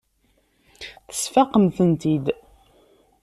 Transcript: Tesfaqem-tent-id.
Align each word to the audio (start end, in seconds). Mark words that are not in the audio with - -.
Tesfaqem-tent-id. 1.07 2.25